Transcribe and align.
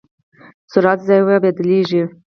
سرعت 0.71 0.99
زاویه 1.07 1.37
بدلېږي. 1.43 2.03